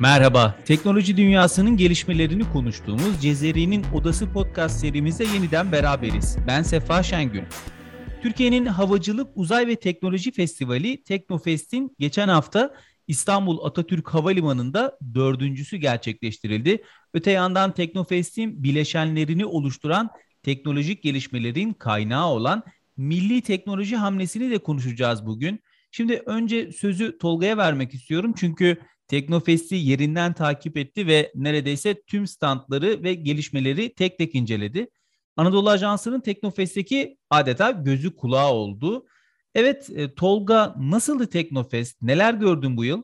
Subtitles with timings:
[0.00, 6.36] Merhaba, teknoloji dünyasının gelişmelerini konuştuğumuz Cezeri'nin Odası podcast serimizde yeniden beraberiz.
[6.46, 7.44] Ben Sefa Şengün.
[8.22, 12.74] Türkiye'nin Havacılık, Uzay ve Teknoloji Festivali Teknofest'in geçen hafta
[13.06, 16.84] İstanbul Atatürk Havalimanı'nda dördüncüsü gerçekleştirildi.
[17.14, 20.10] Öte yandan Teknofest'in bileşenlerini oluşturan
[20.42, 22.62] teknolojik gelişmelerin kaynağı olan
[22.96, 25.60] milli teknoloji hamlesini de konuşacağız bugün.
[25.90, 28.78] Şimdi önce sözü Tolga'ya vermek istiyorum çünkü
[29.08, 34.88] Teknofest'i yerinden takip etti ve neredeyse tüm standları ve gelişmeleri tek tek inceledi.
[35.36, 39.06] Anadolu Ajansı'nın Teknofest'teki adeta gözü kulağı oldu.
[39.54, 42.02] Evet e, Tolga nasıldı Teknofest?
[42.02, 43.02] Neler gördün bu yıl?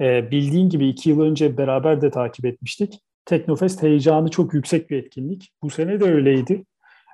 [0.00, 3.00] Ee, bildiğin gibi iki yıl önce beraber de takip etmiştik.
[3.24, 5.52] Teknofest heyecanı çok yüksek bir etkinlik.
[5.62, 6.64] Bu sene de öyleydi.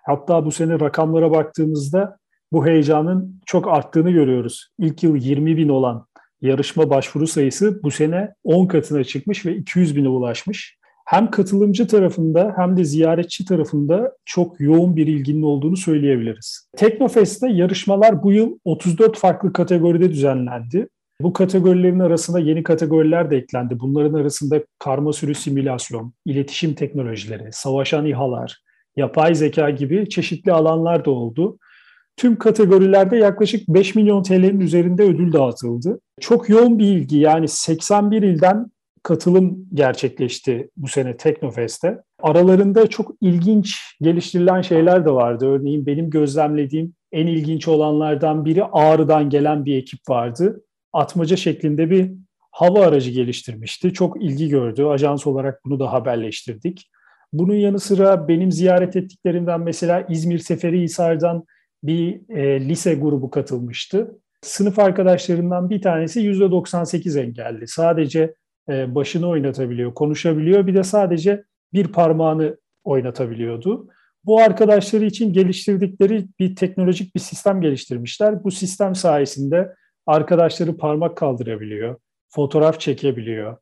[0.06, 2.18] Hatta bu sene rakamlara baktığımızda
[2.52, 4.68] bu heyecanın çok arttığını görüyoruz.
[4.78, 6.06] İlk yıl 20 bin olan
[6.40, 10.78] yarışma başvuru sayısı bu sene 10 katına çıkmış ve 200 bine ulaşmış.
[11.06, 16.68] Hem katılımcı tarafında hem de ziyaretçi tarafında çok yoğun bir ilginin olduğunu söyleyebiliriz.
[16.76, 20.88] Teknofest'te yarışmalar bu yıl 34 farklı kategoride düzenlendi.
[21.20, 23.80] Bu kategorilerin arasında yeni kategoriler de eklendi.
[23.80, 28.62] Bunların arasında karma sürü simülasyon, iletişim teknolojileri, savaşan İHA'lar,
[28.96, 31.58] yapay zeka gibi çeşitli alanlar da oldu.
[32.16, 36.00] Tüm kategorilerde yaklaşık 5 milyon TL'nin üzerinde ödül dağıtıldı.
[36.20, 38.66] Çok yoğun bir ilgi yani 81 ilden
[39.02, 42.02] katılım gerçekleşti bu sene Teknofest'te.
[42.22, 45.46] Aralarında çok ilginç geliştirilen şeyler de vardı.
[45.46, 50.64] Örneğin benim gözlemlediğim en ilginç olanlardan biri Ağrı'dan gelen bir ekip vardı.
[50.92, 52.12] Atmaca şeklinde bir
[52.50, 53.92] hava aracı geliştirmişti.
[53.92, 54.84] Çok ilgi gördü.
[54.84, 56.90] Ajans olarak bunu da haberleştirdik.
[57.32, 61.44] Bunun yanı sıra benim ziyaret ettiklerimden mesela İzmir Seferi Hisar'dan
[61.86, 64.18] bir e, lise grubu katılmıştı.
[64.42, 67.68] Sınıf arkadaşlarından bir tanesi %98 engelli.
[67.68, 68.34] Sadece
[68.68, 70.66] e, başını oynatabiliyor, konuşabiliyor.
[70.66, 73.88] Bir de sadece bir parmağını oynatabiliyordu.
[74.24, 78.44] Bu arkadaşları için geliştirdikleri bir teknolojik bir sistem geliştirmişler.
[78.44, 79.74] Bu sistem sayesinde
[80.06, 81.96] arkadaşları parmak kaldırabiliyor,
[82.28, 83.56] fotoğraf çekebiliyor,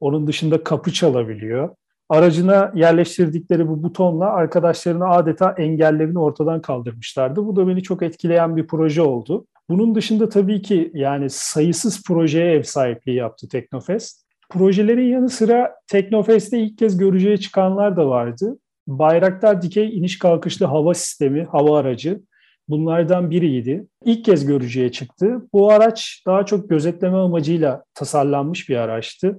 [0.00, 1.76] onun dışında kapı çalabiliyor
[2.10, 7.46] aracına yerleştirdikleri bu butonla arkadaşlarını adeta engellerini ortadan kaldırmışlardı.
[7.46, 9.46] Bu da beni çok etkileyen bir proje oldu.
[9.70, 14.24] Bunun dışında tabii ki yani sayısız projeye ev sahipliği yaptı Teknofest.
[14.50, 18.58] Projelerin yanı sıra Teknofest'te ilk kez görücüye çıkanlar da vardı.
[18.86, 22.20] Bayraktar Dikey iniş kalkışlı hava sistemi, hava aracı
[22.68, 23.86] bunlardan biriydi.
[24.04, 25.42] İlk kez görücüye çıktı.
[25.52, 29.38] Bu araç daha çok gözetleme amacıyla tasarlanmış bir araçtı.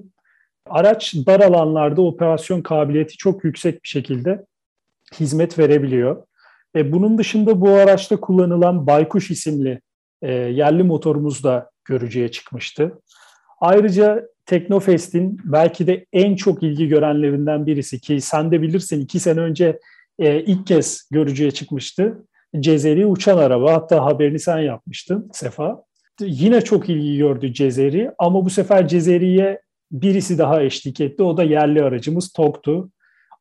[0.70, 4.46] Araç dar alanlarda operasyon kabiliyeti çok yüksek bir şekilde
[5.20, 6.24] hizmet verebiliyor.
[6.76, 9.82] E, bunun dışında bu araçta kullanılan Baykuş isimli
[10.22, 13.02] e, yerli motorumuz da görücüye çıkmıştı.
[13.62, 19.40] Ayrıca Teknofest'in belki de en çok ilgi görenlerinden birisi ki sen de bilirsin iki sene
[19.40, 19.80] önce
[20.20, 22.26] e, ilk kez görücüye çıkmıştı.
[22.60, 25.84] Cezeri uçan araba hatta haberini sen yapmıştın Sefa.
[26.20, 31.24] Yine çok ilgi gördü Cezeri ama bu sefer Cezeri'ye birisi daha eşlik etti.
[31.24, 32.92] O da yerli aracımız TOG'tu.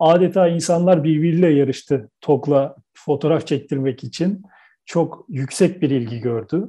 [0.00, 4.42] Adeta insanlar birbiriyle yarıştı TOG'la fotoğraf çektirmek için.
[4.86, 6.68] Çok yüksek bir ilgi gördü.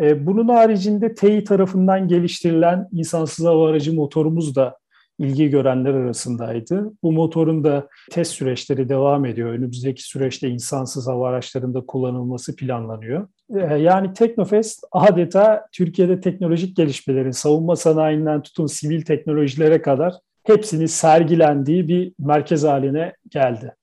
[0.00, 4.78] E, bunun haricinde TEİ tarafından geliştirilen insansız hava aracı motorumuz da
[5.18, 6.92] ilgi görenler arasındaydı.
[7.02, 9.50] Bu motorun da test süreçleri devam ediyor.
[9.50, 13.28] Önümüzdeki süreçte insansız hava araçlarında kullanılması planlanıyor.
[13.54, 21.88] Ee, yani Teknofest adeta Türkiye'de teknolojik gelişmelerin savunma sanayinden tutun sivil teknolojilere kadar hepsini sergilendiği
[21.88, 23.74] bir merkez haline geldi.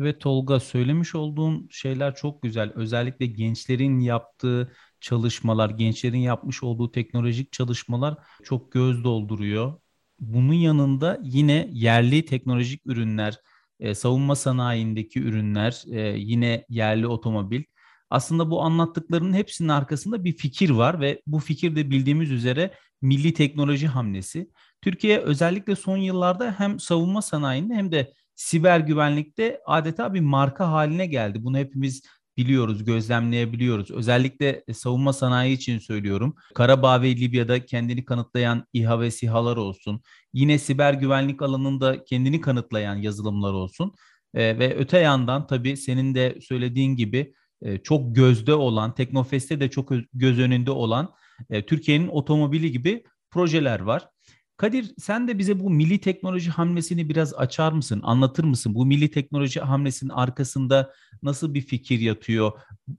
[0.00, 2.72] Evet Tolga söylemiş olduğun şeyler çok güzel.
[2.74, 9.72] Özellikle gençlerin yaptığı çalışmalar, gençlerin yapmış olduğu teknolojik çalışmalar çok göz dolduruyor
[10.20, 13.40] bunun yanında yine yerli teknolojik ürünler,
[13.80, 17.62] e, savunma sanayindeki ürünler, e, yine yerli otomobil.
[18.10, 23.34] Aslında bu anlattıklarının hepsinin arkasında bir fikir var ve bu fikir de bildiğimiz üzere milli
[23.34, 24.50] teknoloji hamlesi.
[24.82, 31.06] Türkiye özellikle son yıllarda hem savunma sanayinde hem de siber güvenlikte adeta bir marka haline
[31.06, 31.44] geldi.
[31.44, 32.02] Bunu hepimiz
[32.40, 33.90] biliyoruz, gözlemleyebiliyoruz.
[33.90, 36.34] Özellikle e, savunma sanayi için söylüyorum.
[36.54, 40.02] Karabağ ve Libya'da kendini kanıtlayan İHA ve SİHA'lar olsun.
[40.32, 43.92] Yine siber güvenlik alanında kendini kanıtlayan yazılımlar olsun.
[44.34, 49.70] E, ve öte yandan tabii senin de söylediğin gibi e, çok gözde olan, Teknofest'te de
[49.70, 51.14] çok göz önünde olan
[51.50, 54.08] e, Türkiye'nin otomobili gibi projeler var.
[54.60, 58.00] Kadir sen de bize bu milli teknoloji hamlesini biraz açar mısın?
[58.04, 58.74] Anlatır mısın?
[58.74, 60.92] Bu milli teknoloji hamlesinin arkasında
[61.22, 62.52] nasıl bir fikir yatıyor?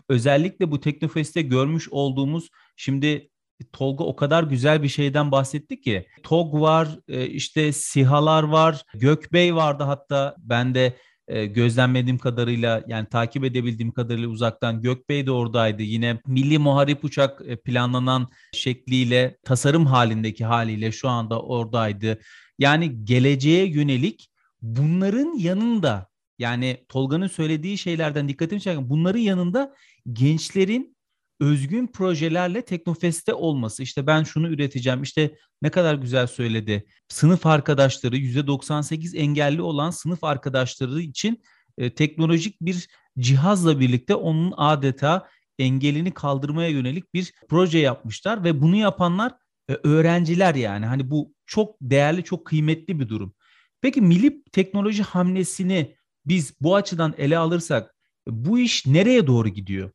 [0.09, 3.29] Özellikle bu Teknofest'te görmüş olduğumuz şimdi
[3.73, 6.07] Tolga o kadar güzel bir şeyden bahsetti ki.
[6.23, 10.97] TOG var, e, işte SİHA'lar var, Gökbey vardı hatta ben de
[11.27, 15.81] e, gözlemlediğim kadarıyla yani takip edebildiğim kadarıyla uzaktan Gökbey de oradaydı.
[15.81, 22.19] Yine Milli Muharip Uçak e, planlanan şekliyle tasarım halindeki haliyle şu anda oradaydı.
[22.59, 24.29] Yani geleceğe yönelik
[24.61, 26.07] bunların yanında
[26.39, 29.75] yani Tolga'nın söylediği şeylerden dikkatimi çeken bunların yanında
[30.13, 30.97] gençlerin
[31.41, 33.83] özgün projelerle Teknofest'te olması.
[33.83, 35.03] İşte ben şunu üreteceğim.
[35.03, 36.85] İşte ne kadar güzel söyledi.
[37.07, 41.43] Sınıf arkadaşları %98 engelli olan sınıf arkadaşları için
[41.77, 42.87] e, teknolojik bir
[43.19, 45.27] cihazla birlikte onun adeta
[45.59, 49.33] engelini kaldırmaya yönelik bir proje yapmışlar ve bunu yapanlar
[49.69, 50.85] e, öğrenciler yani.
[50.85, 53.33] Hani bu çok değerli, çok kıymetli bir durum.
[53.81, 55.95] Peki milli teknoloji hamlesini
[56.25, 57.95] biz bu açıdan ele alırsak
[58.27, 59.91] bu iş nereye doğru gidiyor?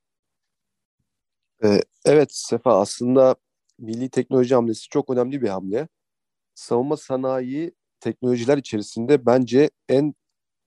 [1.64, 3.37] Ee, evet Sefa aslında
[3.79, 5.88] milli teknoloji hamlesi çok önemli bir hamle.
[6.55, 10.14] Savunma sanayi teknolojiler içerisinde bence en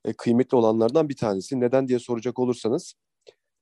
[0.06, 1.60] e, kıymetli olanlardan bir tanesi.
[1.60, 2.96] Neden diye soracak olursanız.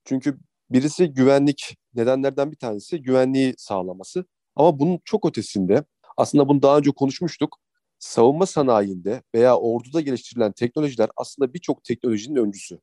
[0.04, 0.38] Çünkü
[0.70, 4.26] birisi güvenlik nedenlerden bir tanesi güvenliği sağlaması.
[4.56, 5.84] Ama bunun çok ötesinde
[6.16, 7.58] aslında bunu daha önce konuşmuştuk.
[7.98, 12.80] Savunma sanayinde veya orduda geliştirilen teknolojiler aslında birçok teknolojinin öncüsü.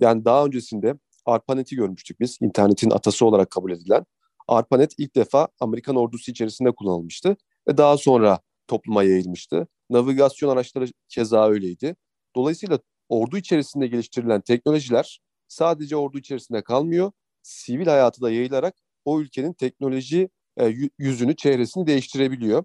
[0.00, 0.94] Yani daha öncesinde
[1.28, 2.38] ARPANET'i görmüştük biz.
[2.40, 4.04] İnternetin atası olarak kabul edilen.
[4.48, 7.36] ARPANET ilk defa Amerikan ordusu içerisinde kullanılmıştı
[7.68, 9.66] ve daha sonra topluma yayılmıştı.
[9.90, 11.96] Navigasyon araçları keza öyleydi.
[12.36, 12.78] Dolayısıyla
[13.08, 17.12] ordu içerisinde geliştirilen teknolojiler sadece ordu içerisinde kalmıyor.
[17.42, 20.28] Sivil hayatı da yayılarak o ülkenin teknoloji
[20.60, 22.64] e, yüzünü, çehresini değiştirebiliyor.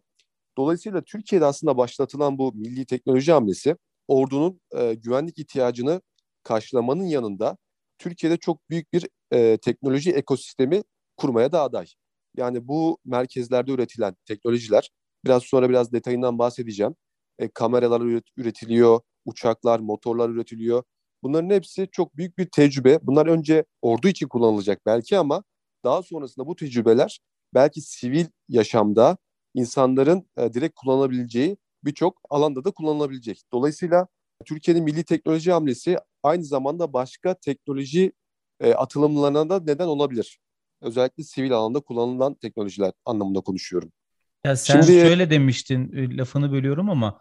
[0.57, 3.75] Dolayısıyla Türkiye'de aslında başlatılan bu milli teknoloji hamlesi
[4.07, 6.01] ordunun e, güvenlik ihtiyacını
[6.44, 7.57] karşılamanın yanında
[8.03, 10.83] Türkiye'de çok büyük bir e, teknoloji ekosistemi
[11.17, 11.85] kurmaya da aday.
[12.38, 14.89] Yani bu merkezlerde üretilen teknolojiler,
[15.25, 16.95] biraz sonra biraz detayından bahsedeceğim.
[17.39, 20.83] E, kameralar üret, üretiliyor, uçaklar, motorlar üretiliyor.
[21.23, 23.00] Bunların hepsi çok büyük bir tecrübe.
[23.03, 25.44] Bunlar önce ordu için kullanılacak belki ama
[25.83, 27.19] daha sonrasında bu tecrübeler
[27.53, 29.17] belki sivil yaşamda
[29.53, 33.44] insanların e, direkt kullanabileceği birçok alanda da kullanılabilecek.
[33.53, 34.07] Dolayısıyla
[34.45, 38.11] Türkiye'nin milli teknoloji hamlesi aynı zamanda başka teknoloji
[38.59, 40.39] e, atılımlarına da neden olabilir.
[40.81, 43.91] Özellikle sivil alanda kullanılan teknolojiler anlamında konuşuyorum.
[44.45, 47.19] Ya sen şimdi, şöyle demiştin, e, lafını bölüyorum ama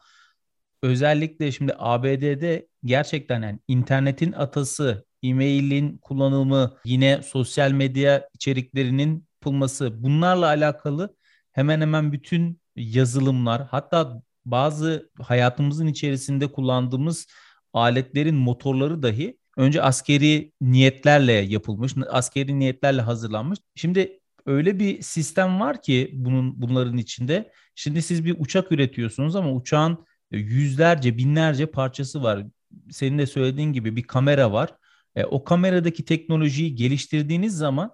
[0.83, 10.47] özellikle şimdi ABD'de gerçekten yani internetin atası, e-mailin kullanımı, yine sosyal medya içeriklerinin yapılması bunlarla
[10.47, 11.17] alakalı
[11.53, 17.27] hemen hemen bütün yazılımlar hatta bazı hayatımızın içerisinde kullandığımız
[17.73, 23.59] aletlerin motorları dahi önce askeri niyetlerle yapılmış, askeri niyetlerle hazırlanmış.
[23.75, 27.53] Şimdi öyle bir sistem var ki bunun bunların içinde.
[27.75, 32.47] Şimdi siz bir uçak üretiyorsunuz ama uçağın yüzlerce, binlerce parçası var.
[32.91, 34.75] Senin de söylediğin gibi bir kamera var.
[35.17, 37.91] E, o kameradaki teknolojiyi geliştirdiğiniz zaman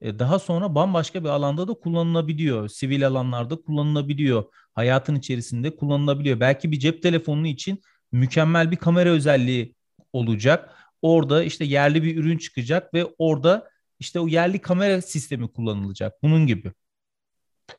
[0.00, 2.68] e, daha sonra bambaşka bir alanda da kullanılabiliyor.
[2.68, 4.44] Sivil alanlarda kullanılabiliyor.
[4.74, 6.40] Hayatın içerisinde kullanılabiliyor.
[6.40, 7.82] Belki bir cep telefonu için
[8.12, 9.74] mükemmel bir kamera özelliği
[10.12, 10.76] olacak.
[11.02, 16.22] Orada işte yerli bir ürün çıkacak ve orada işte o yerli kamera sistemi kullanılacak.
[16.22, 16.72] Bunun gibi.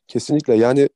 [0.08, 0.89] Kesinlikle yani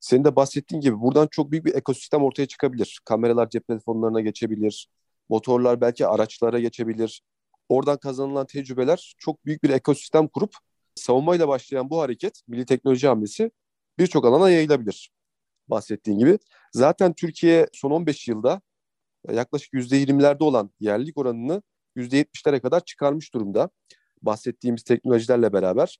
[0.00, 3.00] senin de bahsettiğin gibi buradan çok büyük bir ekosistem ortaya çıkabilir.
[3.04, 4.88] Kameralar cep telefonlarına geçebilir.
[5.28, 7.22] Motorlar belki araçlara geçebilir.
[7.68, 10.54] Oradan kazanılan tecrübeler çok büyük bir ekosistem kurup
[10.94, 13.50] savunmayla başlayan bu hareket, milli teknoloji hamlesi
[13.98, 15.10] birçok alana yayılabilir.
[15.68, 16.38] Bahsettiğin gibi.
[16.72, 18.60] Zaten Türkiye son 15 yılda
[19.32, 21.62] yaklaşık %20'lerde olan yerlilik oranını
[21.96, 23.70] %70'lere kadar çıkarmış durumda.
[24.22, 25.98] Bahsettiğimiz teknolojilerle beraber.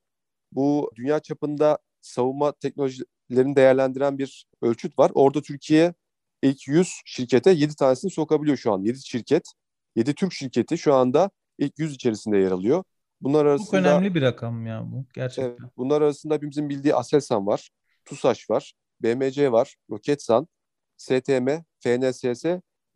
[0.53, 5.11] Bu dünya çapında savunma teknolojilerini değerlendiren bir ölçüt var.
[5.15, 5.95] Orada Türkiye
[6.43, 8.83] ilk 100 şirkete 7 tanesini sokabiliyor şu an.
[8.83, 9.53] 7 şirket,
[9.97, 12.85] 7 Türk şirketi şu anda ilk 100 içerisinde yer alıyor.
[13.21, 15.51] Bunlar arasında Çok önemli bir rakam ya bu gerçekten.
[15.51, 17.71] Evet, bunlar arasında hepimizin bildiği Aselsan var,
[18.05, 20.49] TUSAŞ var, BMC var, Roketsan,
[20.97, 21.49] STM,
[21.81, 22.45] FNSS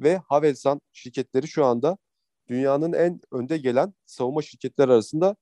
[0.01, 1.99] ve Havelsan şirketleri şu anda
[2.49, 5.37] dünyanın en önde gelen savunma şirketler arasında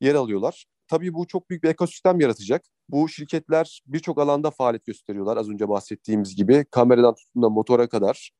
[0.00, 0.66] yer alıyorlar.
[0.88, 2.64] Tabii bu çok büyük bir ekosistem yaratacak.
[2.88, 5.36] Bu şirketler birçok alanda faaliyet gösteriyorlar.
[5.36, 8.30] Az önce bahsettiğimiz gibi kameradan tutun da motora kadar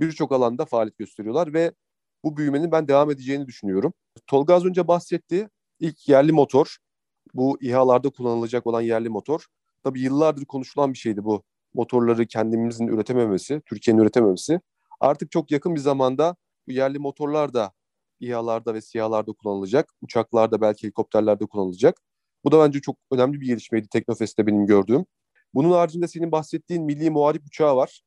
[0.00, 1.72] birçok alanda faaliyet gösteriyorlar ve
[2.24, 3.92] bu büyümenin ben devam edeceğini düşünüyorum.
[4.26, 5.48] Tolga az önce bahsetti.
[5.80, 6.76] İlk yerli motor,
[7.34, 9.46] bu İHA'larda kullanılacak olan yerli motor.
[9.84, 11.42] Tabii yıllardır konuşulan bir şeydi bu
[11.74, 14.60] motorları kendimizin üretememesi, Türkiye'nin üretememesi.
[15.00, 16.36] Artık çok yakın bir zamanda
[16.68, 17.72] bu yerli motorlar da
[18.20, 19.94] İHA'larda ve SİHA'larda kullanılacak.
[20.02, 22.00] Uçaklarda belki helikopterlerde kullanılacak.
[22.44, 25.06] Bu da bence çok önemli bir gelişmeydi Teknofest'te benim gördüğüm.
[25.54, 28.02] Bunun haricinde senin bahsettiğin milli muharip uçağı var.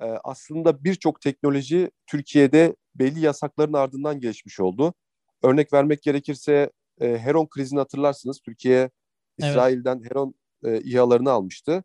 [0.00, 4.94] Ee, aslında birçok teknoloji Türkiye'de belli yasakların ardından gelişmiş oldu.
[5.42, 6.70] Örnek vermek gerekirse
[7.00, 8.40] e, Heron krizini hatırlarsınız.
[8.40, 8.90] Türkiye
[9.38, 10.10] İsrail'den evet.
[10.10, 10.34] Heron
[10.64, 11.84] e, İHA'larını almıştı.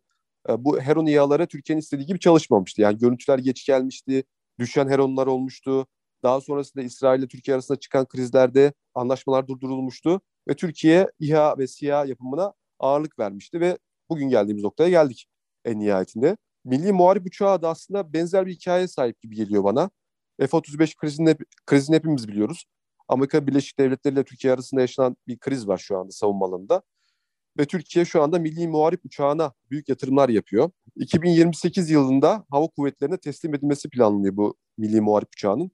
[0.50, 2.82] E, bu Heron İHA'ları Türkiye'nin istediği gibi çalışmamıştı.
[2.82, 4.24] Yani görüntüler geç gelmişti,
[4.60, 5.88] düşen Heron'lar olmuştu.
[6.24, 12.06] Daha sonrasında İsrail ile Türkiye arasında çıkan krizlerde anlaşmalar durdurulmuştu ve Türkiye İHA ve SİHA
[12.06, 13.78] yapımına ağırlık vermişti ve
[14.10, 15.28] bugün geldiğimiz noktaya geldik
[15.66, 16.38] en nihayetinde.
[16.66, 19.90] Milli Muharip Uçağı da aslında benzer bir hikaye sahip gibi geliyor bana.
[20.40, 21.36] F-35 krizini,
[21.66, 22.66] krizini hepimiz biliyoruz.
[23.08, 26.82] Amerika Birleşik Devletleri ile Türkiye arasında yaşanan bir kriz var şu anda savunma alanında.
[27.60, 30.72] Ve Türkiye şu anda Milli Muharip Uçağı'na büyük yatırımlar yapıyor.
[31.00, 35.72] 2028 yılında hava kuvvetlerine teslim edilmesi planlanıyor bu Milli Muharip Uçağı'nın.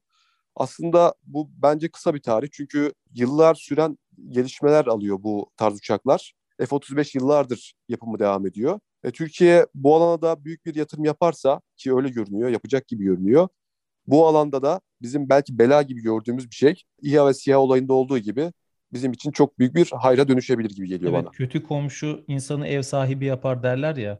[0.56, 3.98] Aslında bu bence kısa bir tarih çünkü yıllar süren
[4.30, 6.34] gelişmeler alıyor bu tarz uçaklar.
[6.60, 8.80] F-35 yıllardır yapımı devam ediyor.
[9.04, 13.48] E, Türkiye bu alana da büyük bir yatırım yaparsa ki öyle görünüyor, yapacak gibi görünüyor.
[14.08, 18.18] Bu alanda da bizim belki bela gibi gördüğümüz bir şey İHA ve SİHA olayında olduğu
[18.18, 18.52] gibi
[18.94, 21.32] bizim için çok büyük bir hayra dönüşebilir gibi geliyor evet, bana.
[21.32, 24.20] Kötü komşu insanı ev sahibi yapar derler ya.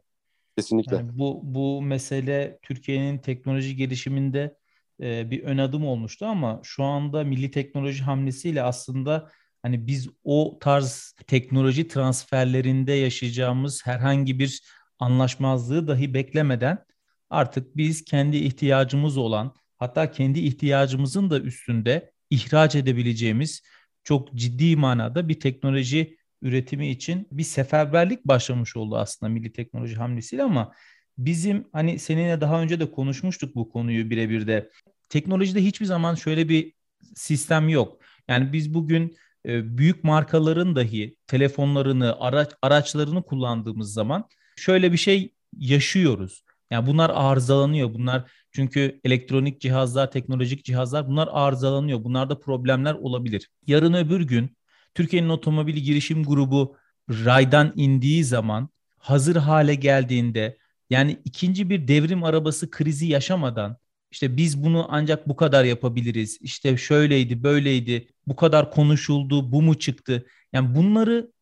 [0.56, 0.96] Kesinlikle.
[0.96, 4.56] Yani bu bu mesele Türkiye'nin teknoloji gelişiminde
[5.00, 9.30] e, bir ön adım olmuştu ama şu anda milli teknoloji hamlesiyle aslında
[9.62, 14.62] hani biz o tarz teknoloji transferlerinde yaşayacağımız herhangi bir
[14.98, 16.84] anlaşmazlığı dahi beklemeden
[17.30, 23.62] artık biz kendi ihtiyacımız olan hatta kendi ihtiyacımızın da üstünde ihraç edebileceğimiz
[24.04, 30.42] çok ciddi manada bir teknoloji üretimi için bir seferberlik başlamış oldu aslında milli teknoloji hamlesiyle
[30.42, 30.72] ama
[31.18, 34.70] bizim hani seninle daha önce de konuşmuştuk bu konuyu birebir de.
[35.08, 36.72] Teknolojide hiçbir zaman şöyle bir
[37.14, 38.00] sistem yok.
[38.28, 45.34] Yani biz bugün e, büyük markaların dahi telefonlarını, araç, araçlarını kullandığımız zaman şöyle bir şey
[45.58, 46.44] yaşıyoruz.
[46.70, 47.94] Yani bunlar arızalanıyor.
[47.94, 52.04] Bunlar çünkü elektronik cihazlar, teknolojik cihazlar bunlar arızalanıyor.
[52.04, 53.50] Bunlarda problemler olabilir.
[53.66, 54.56] Yarın öbür gün
[54.94, 56.76] Türkiye'nin otomobil girişim grubu
[57.10, 60.58] raydan indiği zaman hazır hale geldiğinde
[60.90, 63.76] yani ikinci bir devrim arabası krizi yaşamadan
[64.14, 66.38] işte biz bunu ancak bu kadar yapabiliriz.
[66.40, 68.08] İşte şöyleydi, böyleydi.
[68.26, 70.26] Bu kadar konuşuldu, bu mu çıktı?
[70.52, 71.32] Yani bunları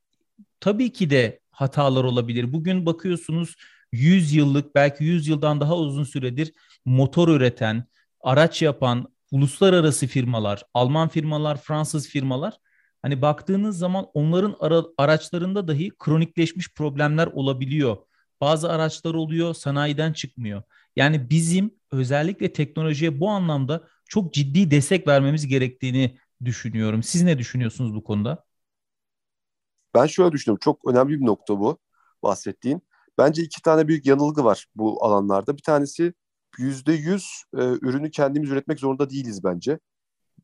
[0.61, 2.53] tabii ki de hatalar olabilir.
[2.53, 3.57] Bugün bakıyorsunuz
[3.93, 6.53] 100 yıllık belki 100 yıldan daha uzun süredir
[6.85, 7.85] motor üreten,
[8.21, 12.55] araç yapan uluslararası firmalar, Alman firmalar, Fransız firmalar
[13.03, 17.97] hani baktığınız zaman onların ara, araçlarında dahi kronikleşmiş problemler olabiliyor.
[18.41, 20.63] Bazı araçlar oluyor, sanayiden çıkmıyor.
[20.97, 27.03] Yani bizim özellikle teknolojiye bu anlamda çok ciddi destek vermemiz gerektiğini düşünüyorum.
[27.03, 28.45] Siz ne düşünüyorsunuz bu konuda?
[29.95, 30.61] Ben şöyle düşünüyorum.
[30.65, 31.79] Çok önemli bir nokta bu
[32.23, 32.83] bahsettiğin.
[33.19, 35.57] Bence iki tane büyük yanılgı var bu alanlarda.
[35.57, 36.15] Bir tanesi
[36.59, 39.79] yüzde yüz e, ürünü kendimiz üretmek zorunda değiliz bence.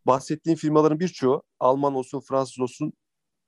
[0.09, 2.93] Bahsettiğim firmaların birçoğu, Alman olsun, Fransız olsun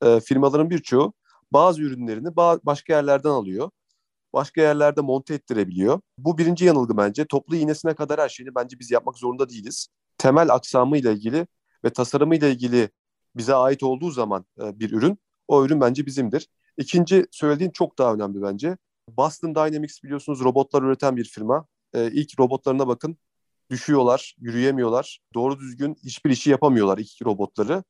[0.02, 1.12] e, firmaların birçoğu
[1.52, 3.70] bazı ürünlerini ba- başka yerlerden alıyor.
[4.32, 6.00] Başka yerlerde monte ettirebiliyor.
[6.18, 7.24] Bu birinci yanılgı bence.
[7.24, 9.88] Toplu iğnesine kadar her şeyini bence biz yapmak zorunda değiliz.
[10.18, 11.46] Temel aksamı ile ilgili
[11.84, 12.90] ve tasarımı ile ilgili
[13.36, 16.48] bize ait olduğu zaman e, bir ürün, o ürün bence bizimdir.
[16.76, 18.76] İkinci söylediğin çok daha önemli bence.
[19.08, 21.66] Boston Dynamics biliyorsunuz robotlar üreten bir firma.
[21.94, 23.16] E, ilk robotlarına bakın.
[23.70, 25.20] Düşüyorlar, yürüyemiyorlar.
[25.34, 27.84] Doğru düzgün hiçbir işi yapamıyorlar ilk robotları.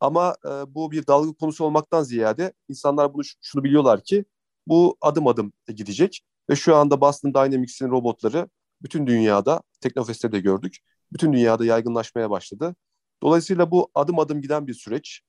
[0.00, 4.24] Ama e, bu bir dalga konusu olmaktan ziyade insanlar bunu şunu biliyorlar ki
[4.66, 6.22] bu adım adım gidecek.
[6.50, 8.48] Ve şu anda Boston Dynamics'in robotları
[8.82, 10.76] bütün dünyada, Teknofest'te de gördük,
[11.12, 12.76] bütün dünyada yaygınlaşmaya başladı.
[13.22, 15.20] Dolayısıyla bu adım adım giden bir süreç.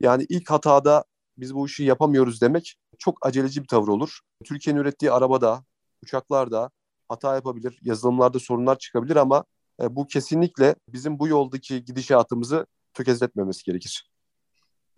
[0.00, 1.04] Yani ilk hatada
[1.38, 4.18] biz bu işi yapamıyoruz demek çok aceleci bir tavır olur.
[4.44, 5.64] Türkiye'nin ürettiği arabada,
[6.02, 6.70] uçaklarda
[7.08, 9.44] hata yapabilir, yazılımlarda sorunlar çıkabilir ama
[9.82, 14.10] e, bu kesinlikle bizim bu yoldaki gidişatımızı tökezletmemesi gerekir.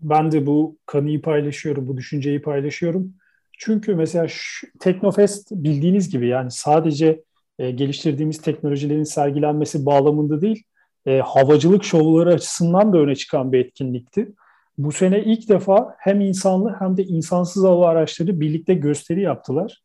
[0.01, 3.15] Ben de bu kanıyı paylaşıyorum, bu düşünceyi paylaşıyorum.
[3.59, 7.23] Çünkü mesela şu, Teknofest bildiğiniz gibi yani sadece
[7.59, 10.63] e, geliştirdiğimiz teknolojilerin sergilenmesi bağlamında değil,
[11.07, 14.33] e, havacılık şovları açısından da öne çıkan bir etkinlikti.
[14.79, 19.83] Bu sene ilk defa hem insanlı hem de insansız hava araçları birlikte gösteri yaptılar.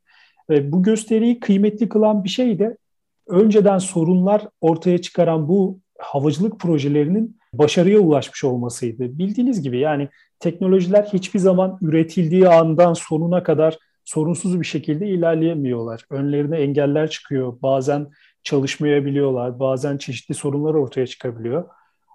[0.49, 2.77] Bu gösteriyi kıymetli kılan bir şey de
[3.27, 9.17] önceden sorunlar ortaya çıkaran bu havacılık projelerinin başarıya ulaşmış olmasıydı.
[9.17, 10.09] Bildiğiniz gibi yani
[10.39, 16.05] teknolojiler hiçbir zaman üretildiği andan sonuna kadar sorunsuz bir şekilde ilerleyemiyorlar.
[16.09, 17.61] Önlerine engeller çıkıyor.
[17.61, 18.07] Bazen
[18.43, 19.59] çalışmayabiliyorlar.
[19.59, 21.65] Bazen çeşitli sorunlar ortaya çıkabiliyor.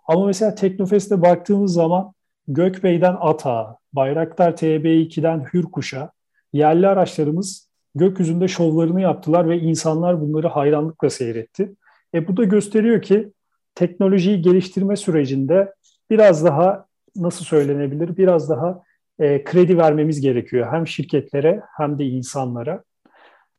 [0.06, 2.12] Ama mesela Teknofest'e baktığımız zaman
[2.48, 6.12] Gökbey'den ATA, Bayraktar TB2'den Hürkuş'a
[6.52, 11.74] yerli araçlarımız gökyüzünde şovlarını yaptılar ve insanlar bunları hayranlıkla seyretti.
[12.14, 13.32] E bu da gösteriyor ki
[13.74, 15.74] teknolojiyi geliştirme sürecinde
[16.10, 18.16] biraz daha nasıl söylenebilir?
[18.16, 18.82] Biraz daha
[19.18, 22.82] e, kredi vermemiz gerekiyor hem şirketlere hem de insanlara.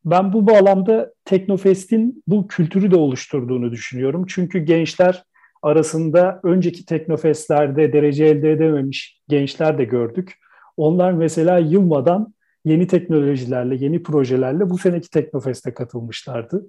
[0.06, 4.26] Ben bu bağlamda Teknofest'in bu kültürü de oluşturduğunu düşünüyorum.
[4.28, 5.24] Çünkü gençler
[5.62, 10.40] arasında önceki Teknofest'lerde derece elde edememiş gençler de gördük.
[10.78, 12.34] Onlar mesela yılmadan
[12.66, 16.66] yeni teknolojilerle, yeni projelerle bu seneki Teknofest'e katılmışlardı.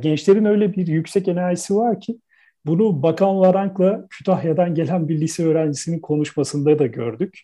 [0.00, 2.18] Gençlerin öyle bir yüksek enerjisi var ki
[2.66, 7.40] bunu Bakan Varank'la Kütahya'dan gelen bir lise öğrencisinin konuşmasında da gördük.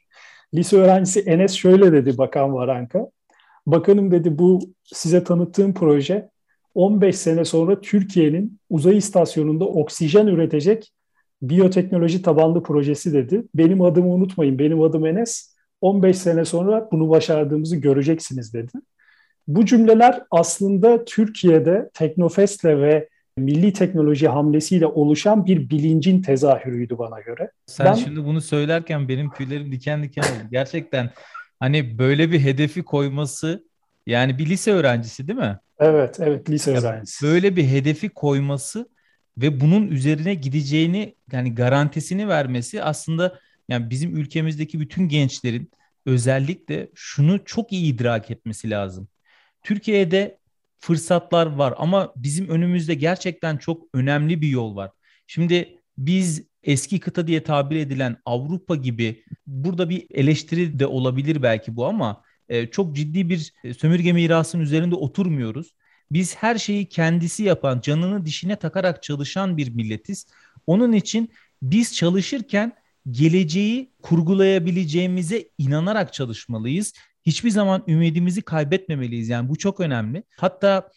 [0.54, 3.11] Lise öğrencisi Enes şöyle dedi Bakan Varank'a.
[3.66, 6.30] Bakanım dedi bu size tanıttığım proje
[6.75, 10.92] 15 sene sonra Türkiye'nin uzay istasyonunda oksijen üretecek
[11.42, 13.44] biyoteknoloji tabanlı projesi dedi.
[13.54, 15.51] Benim adımı unutmayın, benim adım Enes.
[15.82, 18.72] 15 sene sonra bunu başardığımızı göreceksiniz dedi.
[19.48, 27.50] Bu cümleler aslında Türkiye'de Teknofest'le ve milli teknoloji hamlesiyle oluşan bir bilincin tezahürüydü bana göre.
[27.66, 30.48] Sen ben, şimdi bunu söylerken benim tüylerim diken diken oldu.
[30.50, 31.10] Gerçekten
[31.60, 33.64] hani böyle bir hedefi koyması
[34.06, 35.58] yani bir lise öğrencisi değil mi?
[35.78, 37.26] Evet, evet lise ya öğrencisi.
[37.26, 38.88] Böyle bir hedefi koyması
[39.38, 43.38] ve bunun üzerine gideceğini yani garantisini vermesi aslında
[43.69, 45.71] yani bizim ülkemizdeki bütün gençlerin
[46.07, 49.09] özellikle şunu çok iyi idrak etmesi lazım.
[49.62, 50.38] Türkiye'de
[50.81, 54.90] fırsatlar var ama bizim önümüzde gerçekten çok önemli bir yol var.
[55.26, 61.76] Şimdi biz eski kıta diye tabir edilen Avrupa gibi burada bir eleştiri de olabilir belki
[61.76, 65.75] bu ama e, çok ciddi bir sömürge mirasının üzerinde oturmuyoruz.
[66.11, 70.26] Biz her şeyi kendisi yapan, canını dişine takarak çalışan bir milletiz.
[70.66, 71.31] Onun için
[71.62, 72.73] biz çalışırken
[73.11, 76.92] geleceği kurgulayabileceğimize inanarak çalışmalıyız.
[77.26, 79.29] Hiçbir zaman ümidimizi kaybetmemeliyiz.
[79.29, 80.24] Yani bu çok önemli.
[80.37, 80.88] Hatta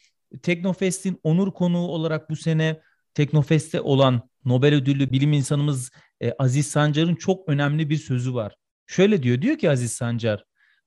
[0.42, 2.82] Teknofest'in onur konuğu olarak bu sene
[3.14, 8.56] Teknofest'te olan Nobel ödüllü bilim insanımız e, Aziz Sancar'ın çok önemli bir sözü var.
[8.88, 10.46] Şöyle diyor, diyor ki Aziz Sancar,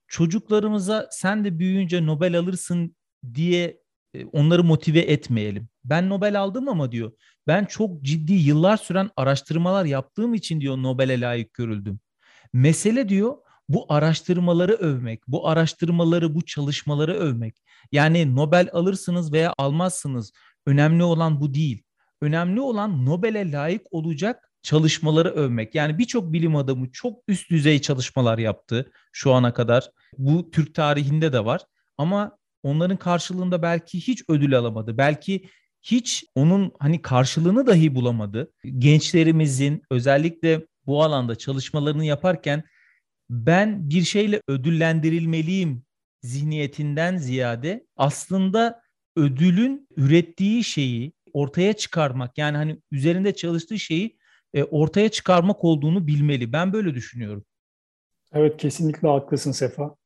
[0.08, 2.96] çocuklarımıza sen de büyüyünce Nobel alırsın
[3.34, 3.80] diye
[4.32, 5.68] onları motive etmeyelim.
[5.84, 7.12] Ben Nobel aldım ama diyor
[7.46, 12.00] ben çok ciddi yıllar süren araştırmalar yaptığım için diyor Nobel'e layık görüldüm.
[12.52, 13.36] Mesele diyor
[13.68, 17.54] bu araştırmaları övmek, bu araştırmaları, bu çalışmaları övmek.
[17.92, 20.32] Yani Nobel alırsınız veya almazsınız.
[20.66, 21.82] Önemli olan bu değil.
[22.20, 25.74] Önemli olan Nobel'e layık olacak çalışmaları övmek.
[25.74, 29.90] Yani birçok bilim adamı çok üst düzey çalışmalar yaptı şu ana kadar.
[30.18, 31.60] Bu Türk tarihinde de var.
[31.98, 34.98] Ama onların karşılığında belki hiç ödül alamadı.
[34.98, 35.48] Belki
[35.82, 38.52] hiç onun hani karşılığını dahi bulamadı.
[38.78, 42.64] Gençlerimizin özellikle bu alanda çalışmalarını yaparken
[43.30, 45.82] ben bir şeyle ödüllendirilmeliyim
[46.22, 48.82] zihniyetinden ziyade aslında
[49.16, 54.18] ödülün ürettiği şeyi ortaya çıkarmak yani hani üzerinde çalıştığı şeyi
[54.54, 56.52] e, ortaya çıkarmak olduğunu bilmeli.
[56.52, 57.44] Ben böyle düşünüyorum.
[58.32, 59.96] Evet kesinlikle haklısın Sefa.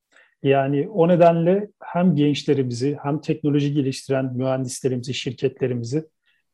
[0.43, 6.05] Yani o nedenle hem gençlerimizi hem teknoloji geliştiren mühendislerimizi, şirketlerimizi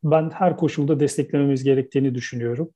[0.05, 2.71] ben her koşulda desteklememiz gerektiğini düşünüyorum.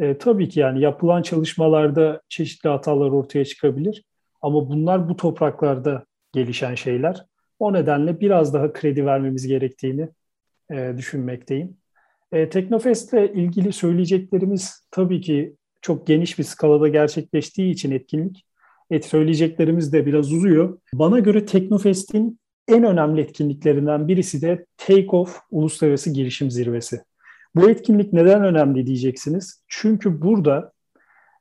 [0.00, 4.04] E, tabii ki yani yapılan çalışmalarda çeşitli hatalar ortaya çıkabilir
[4.42, 7.24] ama bunlar bu topraklarda gelişen şeyler.
[7.58, 10.08] O nedenle biraz daha kredi vermemiz gerektiğini
[10.70, 11.76] e, düşünmekteyim.
[12.32, 18.44] E, Teknofest ile ilgili söyleyeceklerimiz tabii ki çok geniş bir skalada gerçekleştiği için etkinlik.
[18.90, 20.78] Et söyleyeceklerimiz de biraz uzuyor.
[20.94, 27.00] Bana göre Teknofest'in en önemli etkinliklerinden birisi de Take Off Uluslararası Girişim Zirvesi.
[27.54, 29.62] Bu etkinlik neden önemli diyeceksiniz?
[29.68, 30.72] Çünkü burada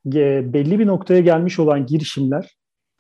[0.08, 2.58] e, belli bir noktaya gelmiş olan girişimler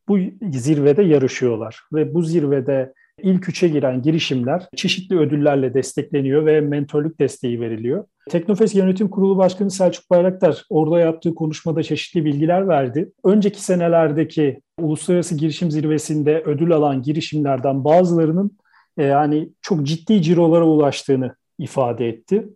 [0.08, 0.20] bu
[0.52, 7.62] zirvede yarışıyorlar ve bu zirvede ilk üçe giren girişimler çeşitli ödüllerle destekleniyor ve mentorluk desteği
[7.62, 8.06] veriliyor.
[8.30, 13.12] Teknofest Yönetim Kurulu Başkanı Selçuk Bayraktar orada yaptığı konuşmada çeşitli bilgiler verdi.
[13.24, 18.58] Önceki senelerdeki Uluslararası Girişim Zirvesi'nde ödül alan girişimlerden bazılarının
[18.98, 22.48] e, yani çok ciddi cirolara ulaştığını ifade etti.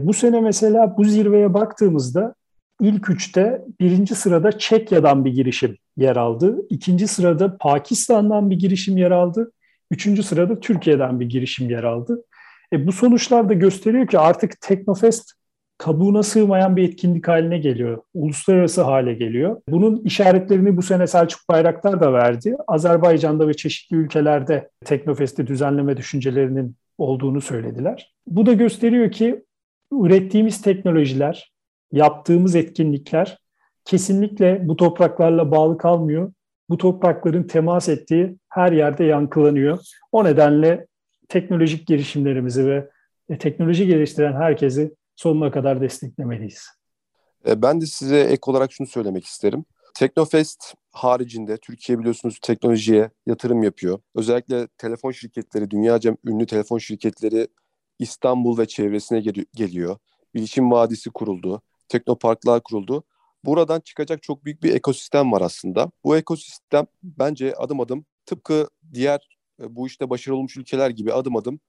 [0.00, 2.34] Bu sene mesela bu zirveye baktığımızda
[2.80, 6.66] ilk üçte birinci sırada Çekya'dan bir girişim yer aldı.
[6.70, 9.52] İkinci sırada Pakistan'dan bir girişim yer aldı.
[9.90, 12.24] Üçüncü sırada Türkiye'den bir girişim yer aldı.
[12.72, 15.32] E, bu sonuçlar da gösteriyor ki artık Teknofest
[15.78, 18.02] kabuğuna sığmayan bir etkinlik haline geliyor.
[18.14, 19.60] Uluslararası hale geliyor.
[19.68, 22.56] Bunun işaretlerini bu sene Selçuk Bayraktar da verdi.
[22.66, 28.14] Azerbaycan'da ve çeşitli ülkelerde Teknofest'i düzenleme düşüncelerinin olduğunu söylediler.
[28.26, 29.44] Bu da gösteriyor ki
[29.92, 31.52] ürettiğimiz teknolojiler,
[31.92, 33.38] yaptığımız etkinlikler
[33.84, 36.32] kesinlikle bu topraklarla bağlı kalmıyor.
[36.70, 39.78] Bu toprakların temas ettiği her yerde yankılanıyor.
[40.12, 40.86] O nedenle
[41.28, 42.90] teknolojik girişimlerimizi ve
[43.28, 46.68] e, teknoloji geliştiren herkesi sonuna kadar desteklemeliyiz.
[47.48, 49.64] E, ben de size ek olarak şunu söylemek isterim.
[49.94, 53.98] Teknofest haricinde Türkiye biliyorsunuz teknolojiye yatırım yapıyor.
[54.14, 57.48] Özellikle telefon şirketleri, dünyaca ünlü telefon şirketleri
[57.98, 59.96] İstanbul ve çevresine gel- geliyor.
[60.34, 63.04] Bilişim Vadisi kuruldu, teknoparklar kuruldu.
[63.44, 65.90] Buradan çıkacak çok büyük bir ekosistem var aslında.
[66.04, 71.36] Bu ekosistem bence adım adım tıpkı diğer e, bu işte başarılı olmuş ülkeler gibi adım
[71.36, 71.60] adım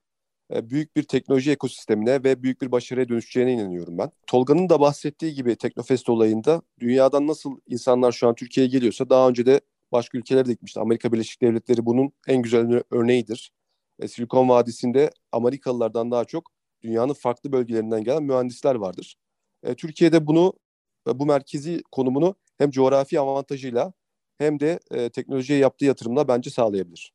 [0.54, 4.10] e, büyük bir teknoloji ekosistemine ve büyük bir başarıya dönüşeceğine inanıyorum ben.
[4.26, 9.46] Tolga'nın da bahsettiği gibi Teknofest olayında dünyadan nasıl insanlar şu an Türkiye'ye geliyorsa daha önce
[9.46, 9.60] de
[9.92, 10.80] başka ülkelere de gitmişti.
[10.80, 13.52] Amerika Birleşik Devletleri bunun en güzel örneğidir.
[14.00, 16.50] E, Silikon Vadisi'nde Amerikalılardan daha çok
[16.82, 19.16] dünyanın farklı bölgelerinden gelen mühendisler vardır.
[19.62, 20.52] E, Türkiye'de bunu
[21.06, 23.92] bu merkezi konumunu hem coğrafi avantajıyla
[24.38, 24.78] hem de
[25.12, 27.12] teknolojiye yaptığı yatırımla bence sağlayabilir.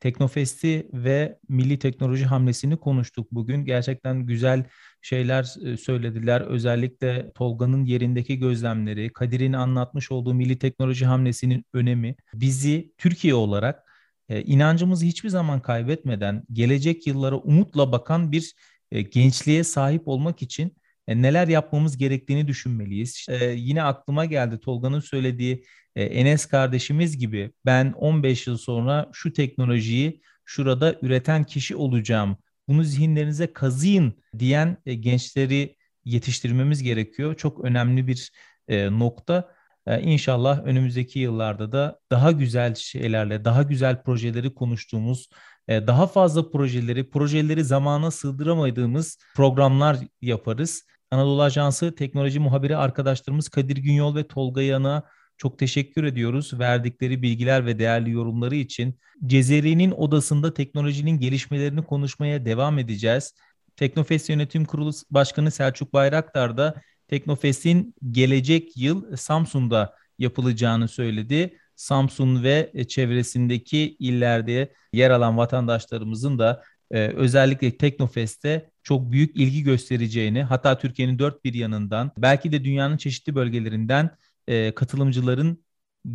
[0.00, 3.64] Teknofest'i ve milli teknoloji hamlesini konuştuk bugün.
[3.64, 4.64] Gerçekten güzel
[5.02, 6.40] şeyler e, söylediler.
[6.40, 13.92] Özellikle Tolga'nın yerindeki gözlemleri, Kadir'in anlatmış olduğu milli teknoloji hamlesinin önemi bizi Türkiye olarak
[14.28, 18.54] e, inancımızı hiçbir zaman kaybetmeden gelecek yıllara umutla bakan bir
[18.90, 20.76] e, gençliğe sahip olmak için
[21.08, 23.26] neler yapmamız gerektiğini düşünmeliyiz.
[23.54, 25.64] Yine aklıma geldi Tolga'nın söylediği
[25.98, 32.36] e, Enes kardeşimiz gibi ben 15 yıl sonra şu teknolojiyi şurada üreten kişi olacağım.
[32.68, 37.34] Bunu zihinlerinize kazıyın diyen e, gençleri yetiştirmemiz gerekiyor.
[37.34, 38.32] Çok önemli bir
[38.68, 39.58] e, nokta.
[40.00, 45.28] İnşallah önümüzdeki yıllarda da daha güzel şeylerle, daha güzel projeleri konuştuğumuz,
[45.68, 50.84] daha fazla projeleri, projeleri zamana sığdıramadığımız programlar yaparız.
[51.10, 55.02] Anadolu Ajansı teknoloji muhabiri arkadaşlarımız Kadir Günyol ve Tolga Yan'a
[55.36, 58.98] çok teşekkür ediyoruz verdikleri bilgiler ve değerli yorumları için.
[59.26, 63.34] Cezeri'nin odasında teknolojinin gelişmelerini konuşmaya devam edeceğiz.
[63.76, 66.74] Teknofest Yönetim Kurulu Başkanı Selçuk Bayraktar da
[67.08, 71.58] Teknofest'in gelecek yıl Samsun'da yapılacağını söyledi.
[71.76, 80.42] Samsun ve çevresindeki illerde yer alan vatandaşlarımızın da e, özellikle Teknofest'te çok büyük ilgi göstereceğini,
[80.42, 84.10] hatta Türkiye'nin dört bir yanından, belki de dünyanın çeşitli bölgelerinden
[84.48, 85.58] e, katılımcıların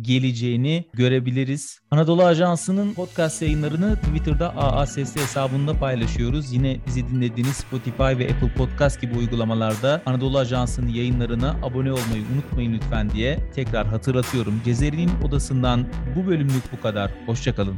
[0.00, 1.80] geleceğini görebiliriz.
[1.90, 6.52] Anadolu Ajansı'nın podcast yayınlarını Twitter'da AASS hesabında paylaşıyoruz.
[6.52, 12.72] Yine bizi dinlediğiniz Spotify ve Apple Podcast gibi uygulamalarda Anadolu Ajansı'nın yayınlarına abone olmayı unutmayın
[12.74, 14.60] lütfen diye tekrar hatırlatıyorum.
[14.64, 17.10] Cezeri'nin odasından bu bölümlük bu kadar.
[17.26, 17.76] Hoşçakalın.